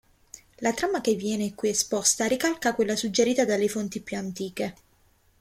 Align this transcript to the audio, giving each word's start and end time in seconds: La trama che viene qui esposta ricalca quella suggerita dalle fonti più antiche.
La 0.61 0.73
trama 0.73 0.99
che 0.99 1.13
viene 1.13 1.53
qui 1.53 1.69
esposta 1.69 2.25
ricalca 2.25 2.73
quella 2.73 2.95
suggerita 2.95 3.45
dalle 3.45 3.67
fonti 3.69 3.99
più 4.01 4.17
antiche. 4.17 4.73